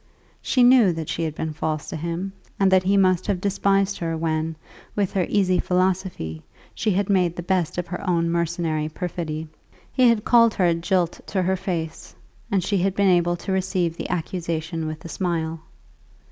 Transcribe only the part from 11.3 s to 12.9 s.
her face, and she